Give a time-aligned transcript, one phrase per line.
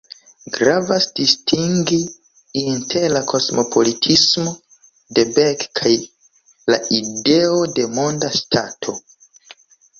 [0.53, 1.99] Gravas distingi
[2.61, 4.55] inter la kosmopolitismo
[5.19, 5.95] de Beck kaj
[6.75, 9.01] la ideo de monda ŝtato.